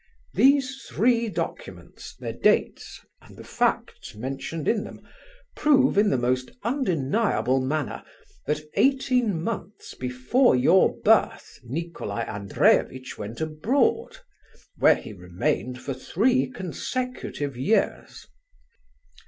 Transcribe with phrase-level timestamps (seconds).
[0.33, 4.99] These three documents, their dates, and the facts mentioned in them,
[5.55, 8.03] prove in the most undeniable manner,
[8.47, 14.17] that eighteen months before your birth, Nicolai Andreevitch went abroad,
[14.77, 18.25] where he remained for three consecutive years.